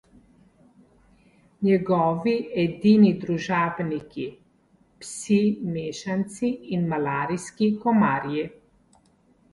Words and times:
Njegovi 1.65 2.33
edini 2.63 3.11
družabniki, 3.25 4.25
psi 5.05 5.39
mešanci 5.77 6.51
in 6.79 6.91
malarijski 6.95 7.71
komarji. 7.85 8.49